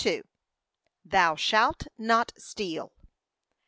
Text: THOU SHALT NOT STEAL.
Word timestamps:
THOU 1.05 1.35
SHALT 1.35 1.83
NOT 1.99 2.31
STEAL. 2.35 2.91